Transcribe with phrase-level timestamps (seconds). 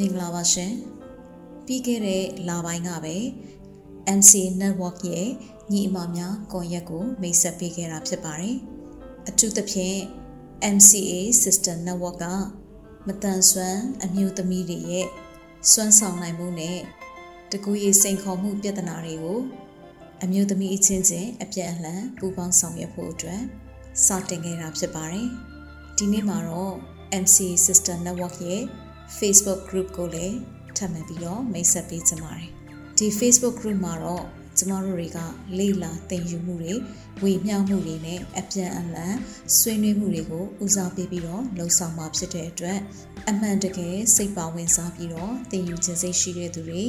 [0.00, 0.74] မင်္ဂလာပါရှင်
[1.66, 3.16] ပြီးခဲ့တဲ့လပိုင်းကပဲ
[4.18, 5.28] MC Network ရဲ့
[5.72, 8.56] ညီအမများကွန်ရက်ကိုမိတ်ဆက်ပေးခဲ့တာဖြစ်ပါတယ်
[9.28, 9.98] အထူးသဖြင့်
[10.76, 12.26] MCA System Network က
[13.06, 15.08] မတန်ဆွမ်းအမျိုးသမီးတွေရဲ့
[15.70, 16.78] စွမ်းဆောင်နိုင်မှုနဲ့
[17.52, 19.40] တကူရေးစိန်ခေါ်မှုပြဿနာတွေကို
[20.22, 23.42] အမျိုးသမီးအချင်းချင်းအပြည့်အလှန်ပူးပေါင်းဆောင်ရွက်ဖို့အတွက်
[24.04, 25.28] စတင်ခဲ့တာဖြစ်ပါတယ်
[25.96, 26.74] ဒီနေ့မှာတော့
[27.22, 28.64] MCA System Network ရဲ့
[29.16, 30.36] Facebook group ကိုလည်း
[30.76, 32.48] ထပ်မံပြီးတော့မိတ်ဆက်ပေးချင်ပါတယ်
[32.98, 34.24] ဒီ Facebook group မှာတော့
[34.58, 35.18] ကျမတို့တွေက
[35.58, 36.74] လေ့လာသင်ယူမှုတွေ
[37.22, 39.14] ဝေမျှမှုတွေနဲ့အပြန်အလှန်
[39.58, 42.78] ဆွေးနွေးမှုတွေကိုဦးစားပေးပြီးတော့လှုံ့ဆော်မှာဖြစ်တဲ့အတွက်
[43.28, 46.82] အမှန်တကယ်စိတ်ပါဝင်စားပြီးတော့သင်ယူခြင်းစိတ်ရှိတဲ့သူတွေ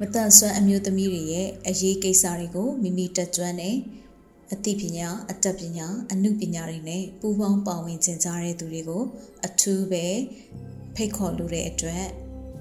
[0.00, 3.76] မတန်ဆွမ်းအမျိုးသမီးတွေရဲ့အရေးကိစ္စတွေကိုမိမိတက်ကြွနဲ့
[4.52, 9.02] အသိပညာအတတ်ပညာအမှုပညာတွေနဲ့ပူးပေါင်းပါဝင်ခြင်းကြတဲ့သူတွေကို
[9.46, 10.06] အထူးပဲ
[10.96, 12.04] ဖိတ်ခေါ်လိုတဲ့အတွက်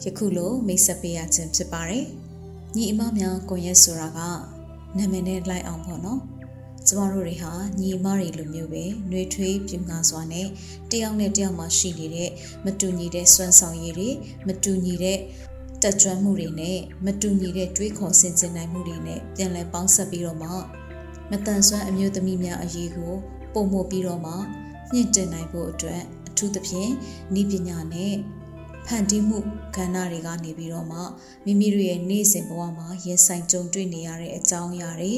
[0.03, 2.05] ယခုလိုမိတ်ဆက်ပေးရခြင်းဖြစ်ပါတယ်။
[2.76, 4.20] ညီအမများကွန်ရက်ဆိုတာက
[4.98, 6.21] နာမည်နဲ့လိုက်အောင်ပေါ့နော်။
[6.87, 10.48] ကျမတို့တွေဟာညီအမတွေလိုမျိုးပဲနှွေးထွေးပြူငါစွာနဲ့
[10.91, 12.29] တယောက်နဲ့တယောက်မှရှိနေတဲ့
[12.65, 14.09] မတူညီတဲ့စွမ်းဆောင်ရည်တွေ
[14.48, 15.18] မတူညီတဲ့
[15.82, 20.49] တက်ကြွမှုတွေနဲ့မတူညီတဲ့တွေးခေါ်ဆင်ခြင်နိုင်မှုတွေနဲ့ပြန်လည်ပေါင်းစပ်ပြီးတော့မှ
[21.29, 23.13] မတန်ဆွမ်းအမျိုးသမီးများအရေးကို
[23.54, 24.34] ပုံမှုပြီးတော့မှ
[24.91, 26.91] မြင့်တင်နိုင်ဖို့အတွက်အ ထူးသဖြင့်
[27.39, 28.13] ဤပညာနဲ့
[28.85, 29.39] ဖန်တီးမှု
[29.75, 30.99] ကဏ္ဍတွေကနေပြီးတော့မှ
[31.45, 35.13] မိမိတို့ရဲ့နေ့စဉ်ဘဝမှာရင်ဆိုင်ကြုံတွေ့နေရတဲ့အကြောင်းအရာတွေ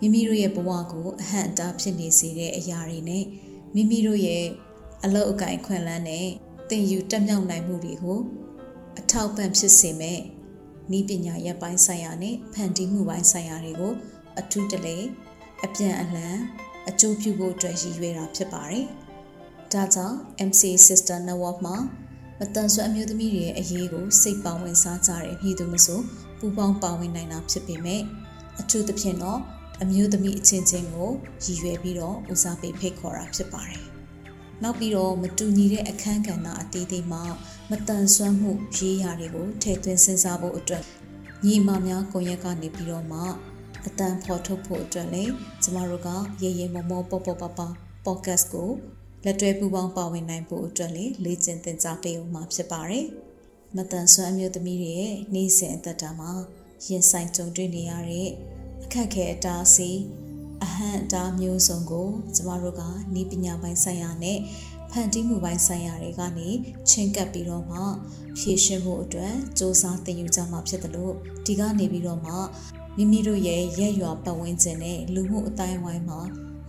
[0.00, 3.24] မိမိတို့ရဲ့ဘဝကိုအဟန့်အတားဖြစ်နေစေတဲ့အရာတွေနဲ့
[3.74, 4.44] မိမိတို့ရဲ့
[5.04, 6.26] အလောက်အကင်ခွင့်လန်းနဲ့
[6.68, 8.20] သင်ယူတက်မြောက်နိုင်မှုတွေကို
[8.98, 10.18] အထောက်ပံ့ဖြစ်စေမဲ့
[10.98, 13.92] ဤပညာရပ်ပိုင်းဆိုင်ရာနဲ့ဖန်တီးမှုပိုင်းဆိုင်ရာတွေကို
[14.40, 14.96] အထူးတလဲ
[15.64, 16.36] အပြန်အလှန်
[16.88, 18.86] အကျိုးပြုဖို့အတွက်ရည်ရွယ်တာဖြစ်ပါတယ်။
[19.74, 20.16] ဒါကြောင့်
[20.48, 21.76] MC Sister Network မှာ
[22.38, 26.00] မတန်ဆွမ်းအမျိုးသမီးတွေရဲ့အရေးကိုစိတ်ပါဝင်စားကြတဲ့ပြည်သူမဆို
[26.38, 28.02] ပူပေါင်းပါဝင်နိုင်တာဖြစ်ပေမဲ့
[28.60, 29.40] အထူးသဖြင့်တော့
[29.82, 31.10] အမျိုးသမီးအချင်းချင်းကို
[31.44, 33.84] ရည်ရွယ်ပြီးတော့ဦးစားပေးဖိတ်ခေါ်တာဖြစ်ပါတယ်။
[34.62, 37.22] နောက်ပြီးတော့မတူညီတဲ့အခန်းကဏ္ဍအသေးသေးမှာ
[37.70, 40.84] မတန်ဆွမ်းမှုရေးရာတွေကိုထည့်သွင်းစဉ်းစားဖို့အတွက်
[41.44, 43.20] ညီမများကွန်ရက်ကနေပြီးတော့မှ
[43.86, 45.32] အတန်ဖော်ထုတ်ဖို့အတွက်လည်း
[45.62, 46.08] ကျမတို့က
[46.42, 47.60] ရေရေမောမောပေါပေါပပ
[48.06, 48.70] podcast ကို
[49.24, 53.06] လက်တွဲပူးပေါင်းပါဝင်နိုင်ဖို့အတွက်လည်းလေ့ကျင့်သင်ကြားပေးဦးမှာဖြစ်ပါတယ်။
[53.76, 56.32] မတန်ဆွမ်းအမျိုးသမီးတွေရဲ့နေ့စဉ်အသက်တာမှာ
[56.88, 58.28] ရင်ဆိုင်ကြုံတွေ့နေရတဲ့
[58.84, 59.98] အခက်ခဲအတားအဆီး
[60.64, 62.82] အဟန့်အတားမျိုးစုံကို ကျမတို့က
[63.20, 64.38] ဤပညာပိုင်းဆိုင်ရာနဲ့
[64.90, 66.48] ဖန်တီးမှုပိုင်းဆိုင်ရာတွေကနေ
[66.90, 67.80] ချင်းကပ်ပြီးတော့မှ
[68.38, 71.14] ဖြည့်ရှင်းဖို့အတွက်စ조사သင်ယူကြမှာဖြစ်တယ်လို့
[71.46, 72.32] ဒီကနေပြီးတော့မှ
[72.96, 76.20] မိမိတို့ရဲ့ရက်ရွာပတ်ဝန်းကျင်နဲ့လူမှုအတိုင်းဝိုင်းမှာ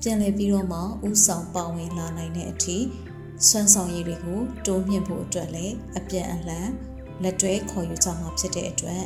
[0.05, 2.77] ပြန်လည်ပြီးတော့မှဥဆောင်ပါဝင်လာနိုင်တဲ့အထိ
[3.47, 6.69] စွမ်းဆောင်ရည်တွေကိုတိုးမြှင့်ဖို့အတွက်လည်းအပြန်အလှန်
[7.23, 9.03] လက်တွဲခေါ်ယူကြမှာဖြစ်တဲ့အတွက်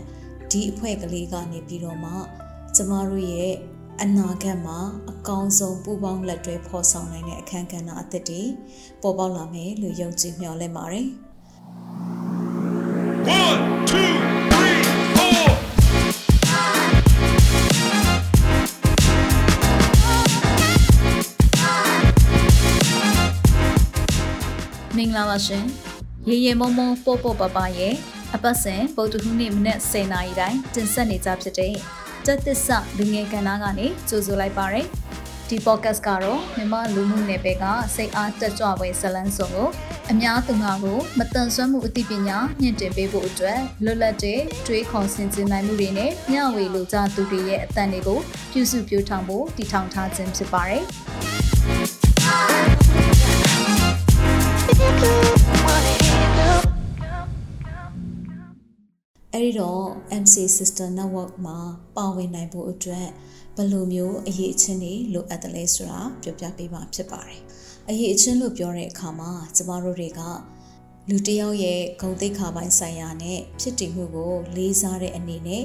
[0.51, 2.11] ဒီအဖွဲ့ကလေးကနေပြီးတော့မှ
[2.75, 3.53] ကျမတို့ရဲ့
[4.01, 4.79] အနာဂတ်မှာ
[5.11, 8.41] အကောင်းဆုံးပူပေါင်းလက်တွဲဖော်ဆောင်နိုင်တဲ့အခန်းကဏ္ဍအသစ်တွေ
[9.01, 11.07] ပေါ်ပေါက်လာမယ်လို့ယုံကြည်မျှော်လင့်ပါတယ်။
[14.35, 14.36] မ
[25.07, 25.65] င်္ဂလာပါရှင်
[26.29, 27.93] ရေရေမုံမုံပို့ပို့ပပရဲ့
[28.35, 31.73] အပတ်စဉ်ပုတ်တခုနေ့မနေ့10နာရီတိုင်းတင်ဆက်နေကြဖြစ်တဲ့
[32.25, 34.87] တက်သစ္စာလူငယ်ကဏ္ဍကနေကြိုဆိုလိုက်ပါရယ်
[35.49, 39.69] ဒီ podcast ကတော့မြန်မာလူမှုနယ်ပယ်ကစိတ်အားတက်ကြွပွဲဇလန်းစုံကို
[40.11, 48.19] အများသူငါကိုမတန်ဆွမ်းမှုအသိပညာမြင့်တင်ပေးဖို့အတွက်လွတ်လပ်တဲ့တွေးခေါ်ဆင်ခြင်နိုင်မှုတွေနဲ့မျှဝေလိုကြသူတွေရဲ့အသံတွေကို
[48.51, 50.83] ပြုစုပြောင်းထောင်ဖို့တည်ထောင်ထားခြင်းဖြစ်ပါတယ်
[59.47, 59.83] ဒီတော့
[60.23, 61.57] MC System Network မှာ
[61.97, 63.07] ပါဝင်နိုင်ဖို့အတွက်
[63.55, 67.41] ဘယ်လိုမျိုးအရေးအချင်းတွေလိုအပ်တယ်လဲဆိုတာပြောပြပေးမှာဖြစ်ပါတယ်။
[67.89, 70.21] အရေးအချင်းလို့ပြောတဲ့အခါမှာကျမတို့တွေက
[71.09, 75.63] လူတစ်ယောက်ရဲ့ဂုဏ်သိက္ခာပိုင်းဆိုင်ရာနဲ့ဖြစ်တည်မှုကို လေးစားတဲ့အနေနဲ့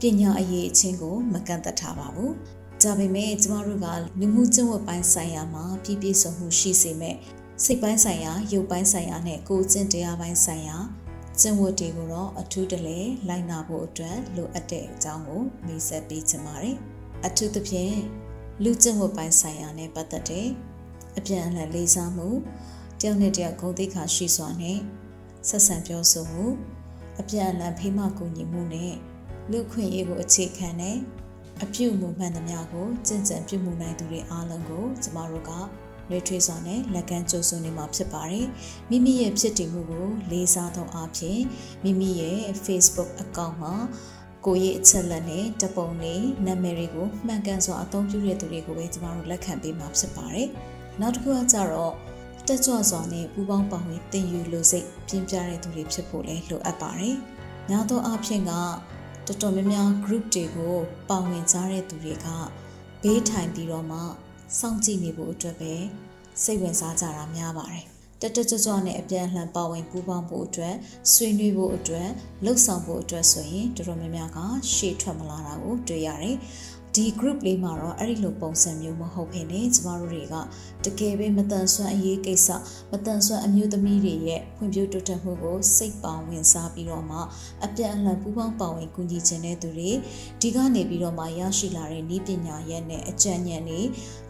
[0.00, 2.30] ပညာအရေးအချင်းကိုမကန့်သက်ထားပါဘူး။
[2.82, 3.86] ဒါပေမဲ့ကျမတို့က
[4.20, 7.16] လူမှုကျင့်ဝတ်ပိုင်းဆိုင်ရာမှာပြည့်ပြည့်စုံမှုရှိစေမဲ့
[7.64, 10.78] စိတ်ပိုင်းဆိုင်ရာ ရုပ်ပိုင်းဆိုင်ရာနဲ့ကိုယ်ကျင့်တရားပိုင်းဆိုင်ရာ
[11.40, 12.98] ကျင့်ဝတ်တွေကိုတော့အထူးတလဲ
[13.28, 16.76] လိုက်နာဖို့အတွက်လိုအပ်တဲ့အကြောင်းကိုမိတ်ဆက်ပေးချင်ပါတယ်။
[17.26, 17.96] အထူးသဖြင့်
[18.62, 20.48] လူကျင့်ဝတ်ပိုင်းဆိုင်ရာနဲ့ပတ်သက်တဲ့
[21.18, 22.28] အပြန်အလှန်လေးစားမှု
[23.00, 24.78] တယောက်နဲ့တယောက်ဂုဏ်သိက္ခာရှိစွာနဲ့
[25.48, 26.44] ဆက်ဆံပြောဆိုမှု
[27.20, 28.94] အပြန်အလှန်ဖိမကူညီမှုနဲ့
[29.50, 30.96] လူခွင့်ရေးကိုအခြေခံတဲ့
[31.62, 35.50] အပြုအမူမှန်သမျှကိုကျင့်ကြံပြုမှုနိုင်သူတွေအားလုံးကိုကျမတို့က
[36.08, 38.46] နှွေးထွေးစွာနဲ့လက်ကမ်းကြိုးစွနေမှာဖြစ်ပါတယ်။
[38.90, 41.40] မိမိရဲ့ဖြစ်တည်မှုကိုလေးစားသောအဖြစ်
[41.84, 43.74] မိမိရဲ့ Facebook အကောင့်မှာ
[44.46, 50.48] ကိုရဲ့အချက်လက်နဲ့တပုံလေးနာမည်တွေကိုမှန်ကန်စွာအသုံးပြုတဲ့သူတွေကိုပဲကျမတို့လက်ခံပေးမှာဖြစ်ပါတယ်။
[51.00, 51.94] နောက်တစ်ခုကကြတော့
[52.48, 57.16] တက်ကြွစွာနဲ့ပူပေါင်းပါဝင်တင်ယူလို့စိတ်ပြင်းပြတဲ့သူတွေဖြစ်ဖို့လည်းလိုအပ်ပါတယ်။
[57.70, 60.74] ညာသောအဖြစ်ကတော်တော်များများ group တွေကို
[61.08, 62.26] ပါဝင်ကြတဲ့သူတွေက
[63.02, 64.00] ဘေးထိုင်ပြီးတော့မှ
[64.58, 65.72] စောင့်ကြည့်နေဖို့အတွက်ပဲ
[66.42, 67.84] စိတ်ဝင်စားကြတာများပါတယ်။
[68.20, 70.74] တက်တက်ကြွကြွနဲ့အပြန်အလှန်ပါဝင်ပူးပေါင်းဖို့အတွက်
[71.12, 72.08] ဆွေးနွေးဖို့အတွက်
[72.44, 74.38] လှုပ်ဆောင်ဖို့အတွက်ဆိုရင်တော်တော်များများက
[74.72, 76.36] ရှေ့ထွက်မလာတာကိုတွေ့ရတယ်။
[76.98, 80.34] ဒီ group လေးမှာတော့အဲ့ဒီလိုပုံစံမျိုးမဟုတ်ဘဲနဲ့ကျမတို့တွေက
[80.84, 82.48] တကယ်ပဲမတန်ဆွမ်းအရေးကိစ္စ
[82.92, 87.18] မတန်ဆွမ်းအမျိုးသမီးတွေရဲ့ဖွံ့ဖြိုးတိုးတက်မှုကိုစိတ်ပါဝင်စားပြီးတော့မှ
[87.64, 89.90] အပြန်အလှန်ပူးပေါင်းပါဝင်ကူညီခြင်းတဲ့သူတွေ
[90.40, 93.80] ဒီကနေပြီးတော့မှရရှိလာတဲ့ဤပညာရဲ့နဲ့အကြံဉာဏ်တွေ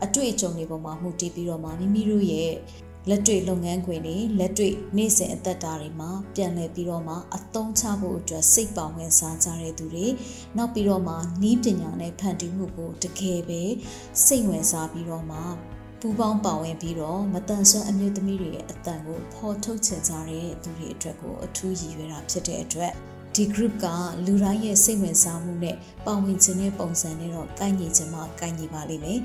[0.05, 2.53] အတွေ့အကြုံတွေပေါ်မှာမှုတည်ပြီးတော့မှမိမိတို့ရဲ့
[3.09, 10.07] လက်တွေ့လုပ်ငန်းခွင်တွေလက်တွေ့နေ့စဉ်အသက်တာတွေမှာပြန်လည်ပြီးတော့မှအသုံးချဖို့အတွက်စိတ်ပေါင်းဝင်စားကြတဲ့သူတွေ
[10.57, 13.63] နောက်ပြီးတော့မှနီးပညာနဲ့ဖန်တီးမှုကိုတကယ်ပဲ
[14.25, 15.39] စိတ်ဝင်စားပြီးတော့မှ
[16.01, 22.93] ပူပေါင်းပါဝင်ပြီးတော့မတန်ဆွမ်းအမျိုးသမီးတွေရဲ့အတန်ကိုဖော်ထုတ်ချင်ကြတဲ့သူတွေအတွက်ကိုအထူးရည်ရွယ်တာဖြစ်တဲ့အတွက်
[23.35, 23.87] ဒီ group က
[24.27, 29.21] လူတိုင်းရဲ့စိတ်ဝင်စားမှုနဲ့ပါဝင်ခြင်းတဲ့ပုံစံနဲ့တော့ကိုက်ညီခြင်းမှကိုက်ညီပါလိမ့်မယ်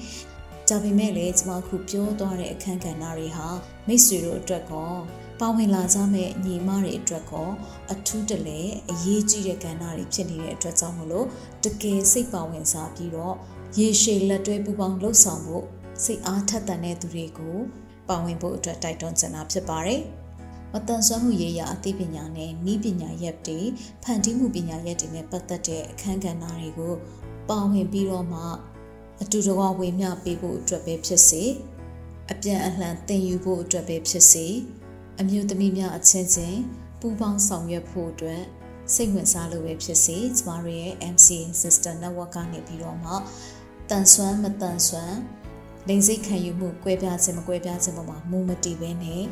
[0.69, 3.47] ဒါပေမဲ့လည်းကျွန်မခုပြောသွားတဲ့အခန်းကဏ္ဍတွေဟာ
[3.87, 4.91] မိတ်ဆွေတို့အတွက်ကော
[5.39, 7.49] ပါဝင်လာကြမဲ့ညီမတွေအတွက်ကော
[7.93, 8.59] အထူးတလဲ
[8.91, 11.27] အရေးကြီးတဲ့ကဏ္ဍတွေဖြစ်နေတဲ့အတွက်ကြောင့်မလို့
[11.63, 13.35] တကယ်စိတ်ပါဝင်စားပြီးတော့
[13.77, 15.65] ရေရှည်လက်တွဲပူပေါင်းလှုပ်ဆောင်ဖို့
[16.03, 17.57] စိတ်အားထက်သန်တဲ့သူတွေကို
[18.09, 20.01] ပါဝင်ဖို့အတွက်တိုက်တွန်းချင်တာဖြစ်ပါတယ်
[20.73, 23.59] မတန်ဆွမ်းမှုရေးရာအသိပညာနဲ့ဤပညာရပ်တွေ
[24.03, 26.93] ဖန်တီးမှုပညာရပ်တွေနဲ့ပတ်သက်တဲ့အခန်းကဏ္ဍတွေကို
[27.49, 28.41] ပါဝင်ပြီးတော့မှ
[29.21, 31.43] အတူတကွဝေမျှပေးဖို့အတွက်ပဲဖြစ်စေ
[32.31, 34.45] အပြန်အလှန်သင်ယူဖို့အတွက်ပဲဖြစ်စေ
[35.19, 36.59] အမျိုးသမီးများအချင်းချင်း
[36.99, 38.41] ပူးပေါင်းဆောင်ရွက်ဖို့အတွက်
[38.93, 43.13] စိတ်ဝင်စားလို့ပဲဖြစ်စေကျမတို့ရဲ့ MCA Sister Network ကနေပြီးတော့မှ
[43.89, 45.17] တန်ဆွမ်းမတန်ဆွမ်း
[45.87, 49.23] လိင်စိတ်ခံယူမှုကွဲပြားခြင်းမကွဲပြားခြင်းပေါ်မှာမူမတည်ဘဲနဲ့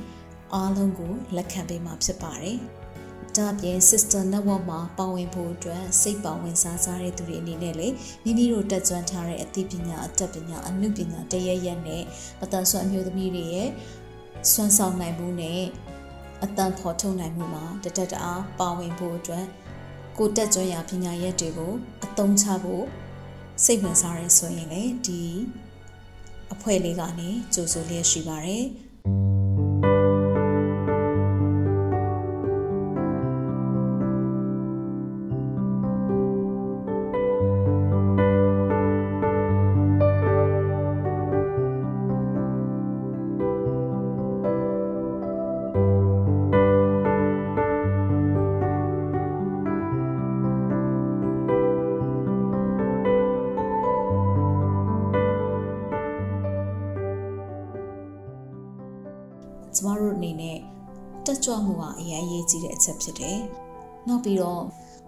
[0.53, 2.59] အားလုံးကိုလက်ခံပေးမှာဖြစ်ပါတယ်။
[3.37, 7.87] ဒါပြင် Sister Network မှာပါဝင်ဖို့အတွက်စိတ်ပါဝင်စားစားတဲ့သူတွေအနေနဲ့လေ
[8.23, 12.03] မိမိတို့တက်ကြွထားတဲ့အသိပညာအတတ်ပညာအမှုပညာတရရက်နဲ့
[12.43, 13.69] အတန်ဆွမ်းအမျိုးသမီးတွေရဲ့
[14.51, 15.61] စွမ်းဆောင်နိုင်မှုနဲ့
[16.43, 19.45] အတန်ဖော်ထုတ်နိုင်မှုမှာတတက်တအားပါဝင်ဖို့အတွက်
[20.17, 21.73] ကိုတက်ကြွရာပညာရက်တွေကို
[22.05, 22.85] အသုံးချဖို့
[23.63, 25.23] စိတ်ဝင်စားရဲဆိုရင်လေဒီ
[26.53, 28.65] အဖွဲ့လေးကနေကြိုးဆိုလျက်ရှိပါတယ်။
[62.51, 63.39] ရင်အရေးကြီးတဲ့အချက်ဖြစ်တယ်။
[64.07, 64.63] နောက်ပြီးတော့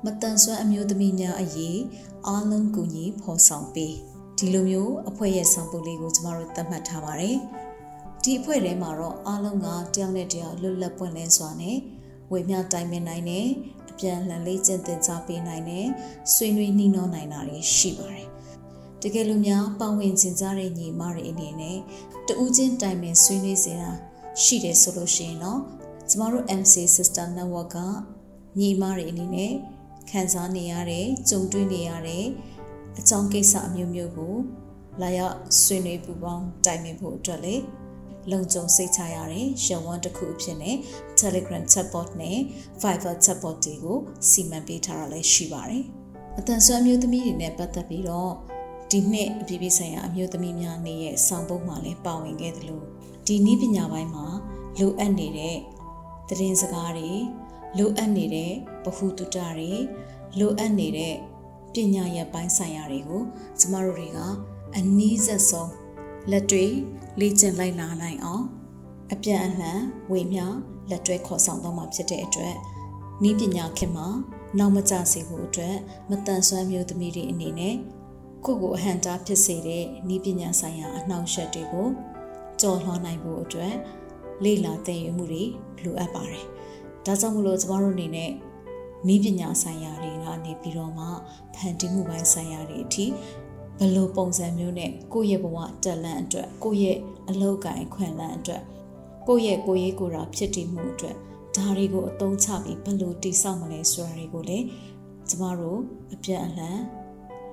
[0.05, 1.79] မတန်ဆွမ်းအမျိုးသမီးများအရေး
[2.27, 3.95] အားလုံးကူညီဖော်ဆောင်ပေး
[4.37, 7.37] ဒီလိုမျိုးအဖွဲ့ရဲ့ဆောင်ပုဒ်လေးကိုကျမတို့သတ်မှတ်ထားပါတယ်။
[8.23, 11.77] ဒီအဖွဲ့ထဲမှာတော့အားလုံးကတယောက်နဲ့တယောက်လွတ်လပ်ပွင့်လင်းစွာနဲ့
[12.31, 13.45] ဝေမျှတိုင်ပင်နိုင်တဲ့
[13.89, 15.85] အပြန်လှန်လေးကျင့်သင်ကြားပေးနိုင်တဲ့
[16.33, 18.27] ဆွေးနွေးနှီးနှောနိုင်တာတွေရှိပါတယ်။
[19.01, 21.77] တကယ်လို့များပါဝင်ကျင်ကြတဲ့ညီမတွေအနေနဲ့
[22.27, 23.91] တဦးချင်းတိုင်ပင်ဆွေးနွေးစေတာ
[24.43, 25.59] ရှိတယ်ဆိုလို့ရှိရင်တော့
[26.09, 27.77] ကျမတို့ MC System Network က
[28.59, 29.53] ညီမတွေအနေနဲ့
[30.09, 32.25] ခံစားနေရတဲ့ကြုံတွေ့နေရတဲ့
[32.99, 34.35] အကြောင်းကိစ္စအမျိုးမျိုးကို
[35.01, 37.55] လာရောက်ဆွေးနွေးပူးပေါင်းတိုင်ပင်ဖို့အတွက်လေ
[38.31, 40.75] လုံခြုံစိတ်ချရတဲ့ရဝန်းတစ်ခုအဖြစ်နဲ့
[41.19, 42.37] Telegram chatbot နဲ့
[42.81, 43.99] Viber chatbot တွေကို
[44.29, 45.83] စီမံပေးထားတာလည်းရှိပါတယ်။
[46.37, 48.33] အတန်ဆွမ်းမျိုးသမီးတွေနဲ့ပတ်သက်ပြီးတော့
[48.91, 52.85] ဒီနှစ်အပြည်ပြည်ဆိုင်ရာအမျိုးသမီးများနေ့ရဲ့ဆောင်ပုဒ်မှာလည်းပါဝင်ခဲ့တယ်လို့
[53.27, 54.25] ဒီနည်းပညာပိုင်းမှာ
[54.79, 55.57] လိုအပ်နေတဲ့
[56.29, 57.11] သတင်းစကားတွေ
[57.77, 58.51] လိုအပ်နေတဲ့
[58.85, 59.71] ဗဟုသုတတွေ
[60.39, 61.15] လိုအပ်နေတဲ့
[61.73, 63.21] ပညာရပ်ပိုင်းဆိုင်ရာတွေကို
[63.59, 64.19] ကျမတို့တွေက
[64.77, 65.71] အနည်းဆက်ဆုံး
[66.31, 66.71] လက်တွေ့
[67.19, 68.45] လေ့ကျင့်လိုက်လာနိုင်အောင်
[69.13, 69.79] အပြန်အလှန်
[70.11, 70.45] ဝေမျှ
[70.89, 72.55] လက်တွဲခေါ်ဆောင်တော့မှာဖြစ်တဲ့အတွက်
[73.29, 74.07] ဤပညာခင်မှာ
[74.57, 75.75] နောက်မကျစေဖို့အတွက်
[76.09, 77.75] မတန်ဆွမ်းမျိုးသမီးတွေအနေနဲ့
[78.45, 79.83] ကိုယ့်ကိုအဟံတားဖြစ်စေတဲ့
[80.15, 81.87] ဤပညာဆိုင်ရာအနှောင့်အယှက်တွေကို
[82.61, 83.73] ကြော်လွှားနိုင်ဖို့အတွက်
[84.43, 85.43] လေ့လာသင်ယူမှုတွေ
[85.83, 86.45] လိုအပ်ပါတယ်။
[87.05, 88.31] ဒါကြောင့်မလို့ကျမတို့အနေနဲ့
[89.07, 91.05] နည်းပညာဆိုင်ရာတွေကနေပြီးတော့မှ
[91.55, 93.05] ဖန်တီးမှုပိုင်းဆိုင်ရာတွေအထိ
[93.77, 96.97] ဘယ်လိုပုံစံမျိုးနဲ့ကိုယ့်ရဲ့ဘဝတက်လန့်အတွက်ကိုယ့်ရဲ့
[97.29, 98.63] အလောက်ကိုင်းခွင့်လန့်အတွက်
[99.27, 101.15] ကိုယ့်ရဲ့ကိုယ်ရေးကိုယ်တာဖြစ်တည်မှုအတွက်
[101.55, 104.65] ဒါတွေကိုအသုံးချပြီးဘယ်လိုတိဆောက်မလဲဆိုတာတွေကိုလည်း
[105.29, 105.79] ကျမတို့
[106.13, 106.79] အပြန်အလှန်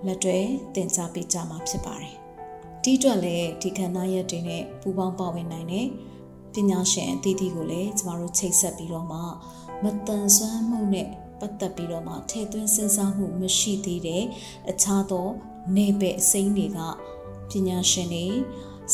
[0.06, 0.38] လက်တွဲ
[0.74, 2.14] သင်ကြားပေးကြမှာဖြစ်ပါတယ်။
[2.82, 5.86] ဒီအတွက်လည်းဒီခန္ဓာရက်တွေနဲ့ပူပေါင်းပါဝင်နိုင်တဲ့
[6.56, 9.20] ပညာရှင်အသီးသီးကိုလည်းကျမတို့ချိတ်ဆက်ပြီးတော့မှ
[9.82, 11.08] မတန်ဆွမ်းမှုနဲ့
[11.40, 14.24] ပတ်သက်ပြီးတော့မှထည့်သွင်းစဉ်းစားမှုမရှိသေးတဲ့
[14.70, 15.26] အခြားသော
[15.76, 16.80] နေပဲအစိမ်းတွေက
[17.50, 18.26] ပညာရှင်တွေ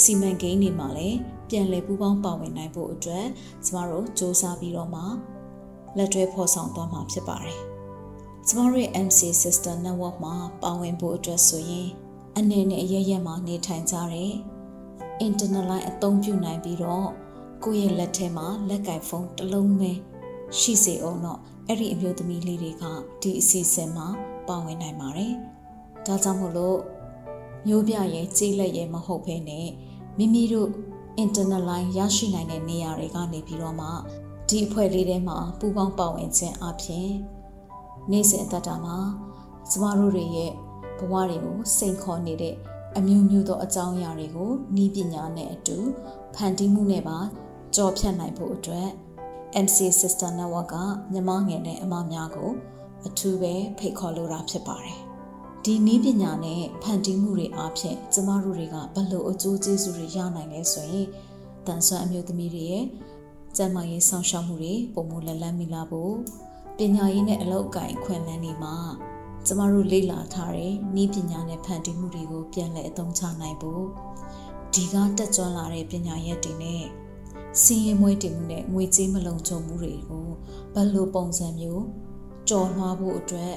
[0.01, 3.27] စီမံကိန်းတွေမှာလည်းပြန်လည်ပူးပေါင်းပါဝင်နိုင်ဖို့အတွက်
[3.65, 5.03] ကျမတို့စ조사ပြီးတော့မှ
[5.97, 7.61] လက်တွဲဖော်ဆောင်သွားမှာဖြစ်ပါတယ်။
[8.47, 11.89] ကျမတို့ရဲ့ MC Sister Network မှာပါဝင်ဖို့အတွက်ဆိုရင်
[12.39, 14.33] အနေနဲ့အရရက်မှာနေထိုင်ကြတဲ့
[15.27, 17.09] internet line အသုံးပြုနိုင်ပြီးတော့
[17.65, 19.93] ကိုယ့်ရဲ့လက်ထဲမှာလက်ကင်ဖုန်းတစ်လုံးပဲ
[20.59, 22.85] ရှိစေအောင်တော့အဲ့ဒီအမျိုးသမီးလေးတွေက
[23.23, 24.07] ဒီအစီအစဉ်မှာ
[24.49, 25.33] ပါဝင်နိုင်ပါတယ်။
[26.07, 26.79] ဒါကြောင့်မို့လို့
[27.67, 29.69] မျိုးပြရဲ့ကြေးလက်ရဲ့မဟုတ်ဘဲနဲ့
[30.19, 30.69] မိမိတို့
[31.23, 33.89] internet line ရရှိနိုင်တဲ့နေရာတွေကနေပြီးတော့မှ
[34.49, 37.11] ဒီအဖွဲ့လေးထဲမှာပူးပေါင်းပါဝင်ခြင်းအပြင်
[38.11, 38.97] နေ့စဉ်အသက်တာမှာ
[39.71, 40.51] ကျမတို့တွေရဲ့
[40.99, 42.55] ဘဝတွေကိုစိန်ခေါ်နေတဲ့
[42.97, 44.51] အမျိုးမျိုးသောအကြောင်းအရာတွေကို
[44.83, 45.79] ဤပညာနဲ့အတူ
[46.35, 47.19] ဖန်တီးမှုနဲ့ပါ
[47.75, 48.89] ကြော်ဖြတ်နိုင်ဖို့အတွက်
[49.65, 50.77] MC Sister Network က
[51.13, 52.51] မြမငယ်နဲ့အမများကို
[53.07, 54.99] အထူးပဲဖိတ်ခေါ်လိုတာဖြစ်ပါတယ်။
[55.65, 61.09] ဒီနည်းပညာနဲ့ဖန်တီးမှုတွေအားဖြင့်ကျမတို့တွေကဘလို့အကျိုးကျေးဇူးတွေရနိုင်လဲဆိုရင်
[61.67, 62.85] တန်ဆွမ်းအမျိုးသမီးတွေရဲ့
[63.57, 66.15] ကျန်းမာရေးဆောင်ရှောက်မှုတွေပုံမလက်လန်းမိလာဖို့
[66.79, 68.77] ပညာရေးနဲ့အလုပ်အကင်ခွင့်လန်းတွေမှာ
[69.47, 73.85] ကျမတို့လေ့လာထားတဲ့နည်းပညာနဲ့ဖန်တီးမှုတွေကိုပြန်လည်အသုံးချနိုင်ဖို့
[74.75, 76.85] ဒီကတက်ကြွလာတဲ့ပညာရက်တွေနဲ့
[77.61, 80.27] စီရင်မွေးတင်မှုနဲ့ငွေကြေးမလုံခြုံမှုတွေကို
[80.75, 81.85] ဘယ်လိုပုံစံမျိုး
[82.49, 83.55] ကြော်လွှားဖို့အတွက်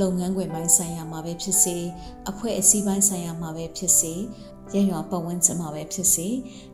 [0.00, 1.76] လုပ်ငန်းခွင်ပိုင်းဆိုင်ရာမှာပဲဖြစ်စေ
[2.30, 4.12] အဖွဲ့အစည်းပိုင်းဆိုင်ရာမှာပဲဖြစ်စေ
[4.74, 6.28] ရရွာပတ်ဝန်းကျင်မှာပဲဖြစ်စေ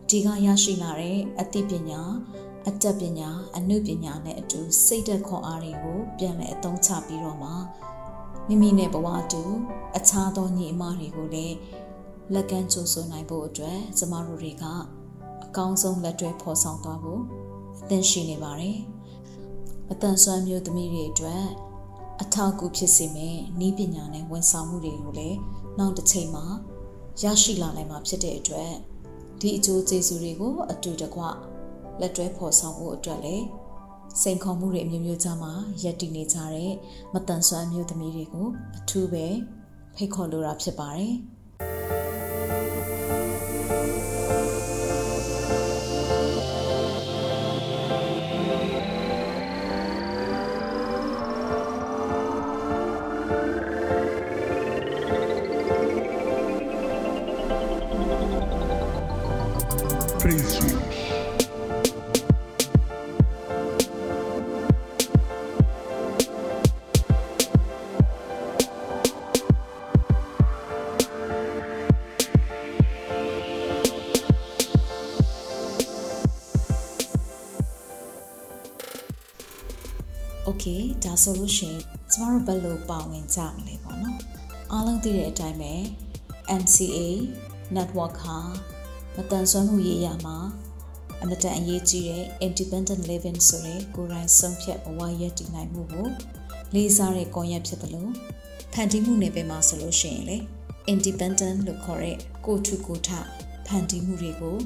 [0.09, 2.03] ဒီကရရှိလာတဲ့အသိပညာ
[2.69, 7.51] အတတ်ပညာအနုပညာနဲ့အတူစိတ်သက်ခွန်အားတွေကိုပြန်လည်အသုံးချပြီးတော့မှ
[8.49, 9.43] မိမိနဲ့ဘဝတူ
[9.97, 11.57] အခြားသောညီအမတွေကိုလည်း
[12.35, 15.02] လက်ကမ်းကြိုးဆိုနိုင်ဖို့အတွက်ကျမတို့တွေကအ
[15.57, 17.23] ကောင်းဆုံးလက်တွဲဖော်ဆောင်သွားဖို့
[17.83, 18.79] အသင့်ရှိနေပါတယ်။
[19.91, 21.45] အတန်ဆွမ်းမျိုးသမီးတွေအတွက်
[22.23, 25.39] အထောက်အကူဖြစ်စေမယ့်ဤပညာနဲ့ဝန်ဆောင်မှုတွေကိုလည်း
[25.79, 26.45] နောက်တစ်ချိန်မှာ
[27.23, 28.73] ရရှိလာနိုင်မှာဖြစ်တဲ့အတွက်
[29.41, 31.23] ဒီအကျိုးကျေးဇူးတွေကိုအတူတကွ
[32.01, 33.47] လက်တွဲဖော်ဆောင်ဖို့အတွက်လည်း
[34.21, 36.73] စိန်ခေါ်မှုတွေအမျိုးမျိုးကြားမှာရပ်တည်နေကြတဲ့
[37.13, 39.27] မတန်ဆွမ်းမျိုးသမီးတွေကိုအထူးပဲ
[39.97, 41.15] ဖိတ်ခေါ်လိုတာဖြစ်ပါတယ်။
[80.65, 81.81] Okay ဒါဆိုလို့ရှိရင်
[82.13, 84.19] ကျမတို့ဘယ်လိုပါဝင်ကြမလဲပေါ့နော်
[84.73, 85.73] အားလုံးသိတဲ့အတိုင်းပဲ
[86.61, 86.99] MCA
[87.77, 88.39] network ဟာ
[89.17, 90.37] မတန်ဆွမ်းမှုရေးရမှာ
[91.23, 96.07] အမတန်အရေးကြီးတဲ့ independent living ဆိုတဲ့ကိုယ်တိုင်ဆုံးဖြတ်ဘဝရည်တည်နိုင်မှုကို
[96.75, 98.13] လေးစားတဲ့ကွန်ရက်ဖြစ်တယ်လို့
[98.73, 100.37] ဖန်တီးမှုနယ်ပယ်မှာဆိုလို့ရှိရင်လေ
[100.93, 102.17] independent လို့ခေါ်တဲ့
[102.47, 103.11] ကိုထုကိုထ
[103.67, 104.57] ဖန်တီးမှုတွေကို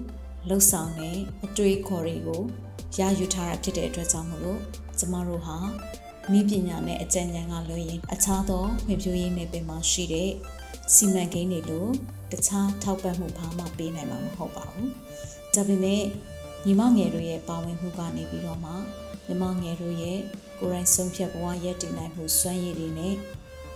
[0.49, 2.43] လှုပ်ဆောင်တဲ့အတွေ့အခေါ်တွေကို
[2.99, 4.61] ရယူထားတာဖြစ်တဲ့အတွက်ကြောင့်မလို့
[4.99, 5.57] ကျမတို့ဟာ
[6.39, 10.31] ဤပညာနဲ့အကြံဉာဏ်ကလွှဲရင်အခြားသောမြပြိုးရင်းနယ်ပယ်မှာရှိတဲ့
[10.95, 11.91] စီမံကိန်းတွေလို့
[12.33, 14.89] တခြားထောက်ပံ့မှုဘာမှပေးနိုင်မှာမဟုတ်ပါဘူး။
[15.55, 16.03] ဒါပေမဲ့
[16.65, 18.73] ညီမငယ်တို့ရဲ့ပါဝင်မှုကနေပြီးတော့မှ
[19.27, 20.19] ညီမငယ်တို့ရဲ့
[20.61, 23.15] ကိုယ်တိုင်ဆုံးဖြတ်ဘဝရည်တည်နိုင်မှုစွမ်းရည်တွေနဲ့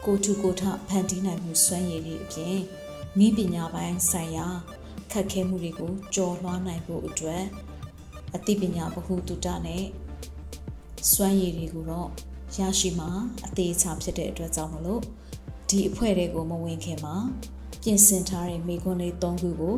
[0.04, 2.56] ကိုထုကိုထဖန်တီးနိုင်မှုစွမ်းရည်တွေအပြင်
[3.24, 4.46] ဤပညာပိုင်းဆိုင်ရာ
[5.12, 7.44] ခက်ခဲမှုတွေကိုကျော်လွှားနိုင်ဖို့အတွက်
[8.34, 9.84] အသိပညာဗဟုသုတနဲ့
[11.12, 12.08] စွမ်းရည်တွေကိုတော့
[12.56, 13.10] ရရှိမှာ
[13.46, 15.02] အသေးချာဖြစ်တဲ့အတွက်ကြောင့်မလို့
[15.68, 17.16] ဒီအဖွဲ့တွေကိုမဝင်ခင်မှာ
[17.82, 19.76] ပြင်ဆင်ထားတဲ့မိကွန်းလေး၃ခုကို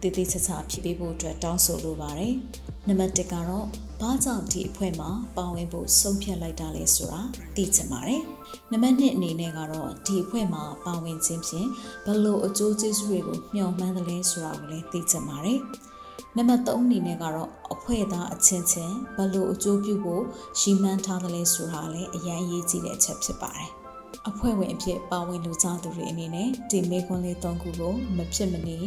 [0.00, 2.34] တည်တည်ချာချာဖြည့်ပေးဖို့အတွက်တောင်းဆိုလိုပါတယ်။
[2.88, 3.66] နံပါတ်1ကတော့
[4.00, 7.20] ဘာကြောင့်ဒီအဖွဲ့မှာပါဝင်ဖို့ဆုံးဖြတ်လိုက်တာလဲဆိုတာ
[7.56, 8.22] သိချင်ပါတယ်။
[8.70, 11.68] နံပါတ်2အနေနဲ့ကတော့ဒီအဖွဲ့မှာပါဝင်ခြင်းဖြင့်
[12.06, 15.60] ဘလို့အကျိုးကျေးဇူးတွေကိုမျှော်မှန်းတယ်လဲဆိုတာကိုလည်းသိချင်ပါတယ်။
[16.36, 20.22] နံပါတ်3အနေနဲ့ကတော့အဖွဲ့သားအချင်းချင်းဘလို့အကျိုးပြုဖို့
[20.60, 23.70] ရှီမှန်းထားတယ်လဲဆိုတာလည်းအရင်အရေးကြီးတဲ့အချက်ဖြစ်ပါတယ်။
[24.30, 28.78] အဖွဲ့ဝင်အဖြစ်ပါဝင်လူစားသူတွေအနေနဲ့ဒီမေကွန်းလေး၃ခုကိုမဖြစ်မနေ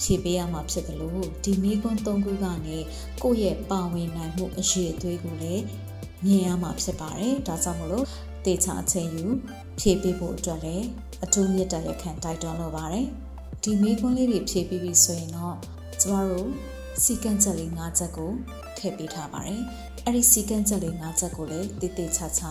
[0.00, 2.76] ဖြည့်ပေးရမှာဖြစ်တယ်လို့ဒီမေကွန်း၃ခုကနေ
[3.22, 5.62] ကိုယ့်ရဲ့ပါဝင်နိုင်မှုအရေးအသွေးကိုလည်း
[6.24, 8.06] မြင်ရမှာဖြစ်ပါတယ်ဒါကြောင့်မလို့
[8.44, 9.24] တေချာအချိန်ယူ
[9.80, 10.86] ဖြည့်ပေးဖို့အတွက်လည်း
[11.24, 13.06] အထူးမြတ်တရခံတိုက်တွန်းလိုပါတယ်
[13.62, 15.56] ဒီမေကွန်းလေးတွေဖြည့်ပြီးပြီဆိုရင်တော့
[16.02, 16.48] ကျမတို့
[17.02, 18.32] စီကံချက်လေး၅ချက်ကို
[18.78, 19.62] ထည့်ပေးထားပါတယ်
[20.04, 22.50] အဲ့ဒီစီကံချက်လေး၅ချက်ကိုလည်းတည်တည်ချာချာ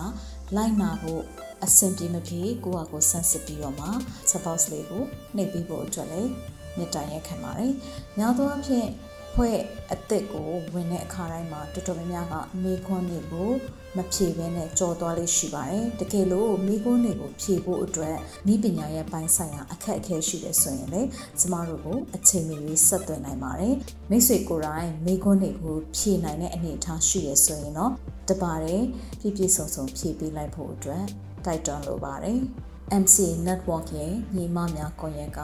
[0.56, 1.22] လိုက်နာဖို့
[1.64, 3.88] အဆင်ပြေမပြေကိုယ့်ဟာကိုယ်ဆန်းစစ်ပြီးတော့မှ
[4.30, 5.02] support လေးကို
[5.36, 6.30] နှိပ်ပြီးဖို့အတွက်လည်း
[6.76, 7.72] မြတ်တရက်ခံပါတယ်။
[8.18, 8.88] များသောအားဖြင့်
[9.34, 9.58] ဖွဲ့
[9.90, 13.50] အစ်စ်ကိုဝင်တဲ့အခါတိုင်းမှာတော်တော်များများကမေခွန်းတွေကို
[13.96, 18.16] မဖြေဘဲနဲ့ကြော်သွားလေးရှိပါတယ်။တကယ်လို့မေခွန်းတွေကိုဖြေဖို့အတွက်
[18.52, 21.02] ဤပညာရဲ့ပိုင်းဆိုင်ရာအခက်အခဲရှိတယ်ဆိုရင်လေ
[21.40, 23.74] ကျမတို့ကိုအချိန်မီဆက်သွယ်နိုင်ပါတယ်။
[24.10, 27.92] မိတ်ဆွေကိုယ်တိုင်မေခွန်းတွေကိုဖြေနိုင်တဲ့အနေအထားရှိရဆိုရင်တော့
[28.28, 28.82] တပါတယ်
[29.20, 31.04] ပြည့်ပြည့်စုံစုံဖြည့်ပေးလိုက်ဖို့အတွက်
[31.44, 32.38] တိုက်တွန်းလိုပါတယ်။
[33.02, 35.40] MC Network ရဲ့ညီမများကွန်ရက်က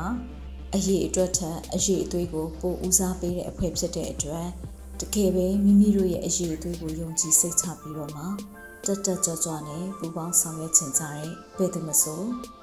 [0.76, 4.46] အရေးအတွက်ထက်အရေးအသွေးကိုပိုဦးစားပေးတဲ့အဖွဲ့ဖြစ်တဲ့အတွက်
[5.00, 8.24] တကယ်ပဲမိမိတို့ရဲ့အရေးအသွေးကိုယုံကြည်စိတ်ချပြီးတော့မှ
[8.86, 12.22] တက်တက်ကြွကြွနဲ့ပူပေါင်းဆောင်ရွက်ချင်ကြတဲ့ဘယ်သူမဆို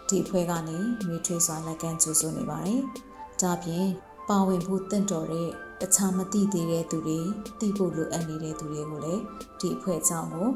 [0.09, 2.81] ဒီအဖွဲ့ကနေရွေးထွေးစွာလက်ကမ်းကြိုးဆိုနေပါတယ်။
[3.41, 3.87] ဒါပြင်
[4.29, 5.49] ပါဝင်ဖို့တင့်တော်တဲ့
[5.81, 7.19] တခြားမသိသေးတဲ့သူတွေ
[7.59, 9.21] သိဖို့လိုအပ်နေတဲ့သူတွေကိုလည်း
[9.59, 10.47] ဒီအဖွဲ့အကြောင်းကို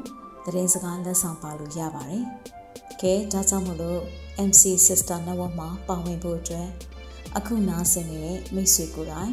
[0.44, 2.24] သတင်းစကားလက်ဆောင်ပါလို့ရပါတယ်။
[3.02, 4.00] ကဲဒါကြောင့်မလို့
[4.48, 6.68] MC Sister Network မှာပါဝင်ဖို့အတွက်
[7.36, 9.32] အခုနားဆင်နေတဲ့မိတ်ဆွေကိုယ်တိုင်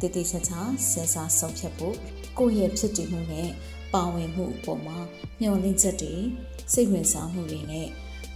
[0.00, 0.60] တည်တည်ချာချာ
[0.90, 1.96] စဉ်းစားဆုံးဖြတ်ဖို့
[2.38, 3.48] ကိုယ့်ရဲ့ဖြစ်တည်မှုနဲ့
[3.94, 4.98] ပါဝင်မှုအပေါ်မှာ
[5.40, 6.14] မျှော်လင့်ချက်တွေ
[6.72, 7.88] စိတ်ဝင်စားမှုတွေနဲ့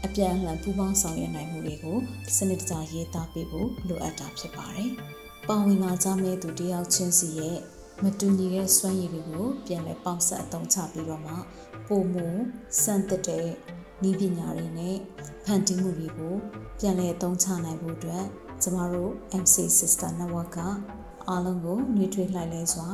[0.04, 1.98] အပြန်အလှန်ပူးပေါင်းဆောင်ရွက်နိုင်မှုတွေကို
[2.36, 4.90] စနစ်တကျရေးသားပေးဖို့လိုအပ်တာဖြစ်ပါတယ်။
[5.48, 7.58] ပါဝင်လာကြမဲ့သူတယောက်ချင်းစီရဲ့
[8.02, 11.34] မတူညီတဲ့စွမ်းရည်တွေကိုပြန်လည်ပေါင်းစပ်အသုံးချပြီးတော့မှ
[11.88, 12.26] ပုံမှု
[12.82, 13.46] စံတက်တဲ့
[14.08, 14.96] ဤပညာတွေနဲ့
[15.44, 16.34] ဖန်တီးမှုတွေကို
[16.80, 18.24] ပြန်လည်အသုံးချနိုင်ဖို့အတွက်
[18.62, 19.12] ကျမတို့
[19.42, 20.58] MC Sister Network က
[21.28, 22.88] အားလုံးကိုနှွေးထွေးလှိုက်လဲစွာ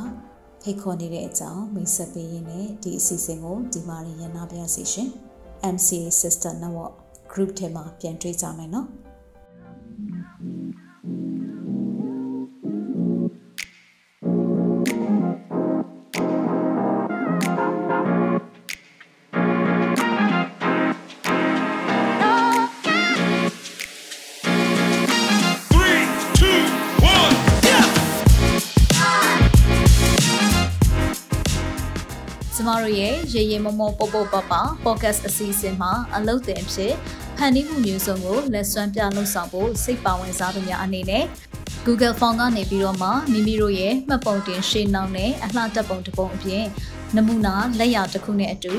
[0.61, 5.09] ဖိတ်ခေါ်နေတဲ့အကြောင်းမိတ်ဆက်ပေးရင်းနဲ့ဒီအစီအစဉ်ကိုဒီမှာရန်နာပြစီရှင်
[5.75, 5.89] MC
[6.21, 6.93] Sister Network
[7.31, 8.87] group ထဲမှာပြန်တွေ့ကြမယ်နော်
[33.37, 36.93] ရဲ့ရေရေမမောပေါပေါပပ podcast အစီအစဉ်မှာအလုပ်တင်ဖြစ်
[37.37, 41.23] ဖန်တီးမှုမျိုးစုံကိုလက်စွမ်းပြလှုပ်ဆောင်ဖို့စိတ်ပါဝင်စားသူများအနေနဲ့
[41.85, 46.65] Google Form ကနေပြီးတော့မှမိမိတို့ရဲ့မှတ်ပုံတင်ရှင်းနှောင်းနဲ့အလှတက်ပုံတစ်ပုံအပြင်
[47.15, 48.73] နမူနာလက်ရာတစ်ခုနဲ့အတူ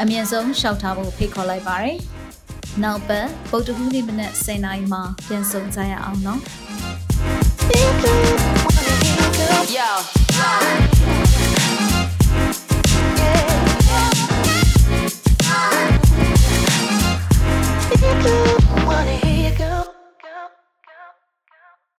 [0.00, 1.96] အမြင့်ဆုံးရှောက်ထားဖို့ဖိတ်ခေါ်လိုက်ပါတယ်။
[2.82, 6.40] နောက်ပတ်ပုတ်တကူးနေ့မနက်10:00နာရီမှာပြန်ဆုံကြရအောင်နော်။
[9.78, 11.31] Yo.